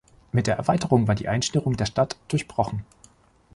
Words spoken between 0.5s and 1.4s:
Erweiterung war die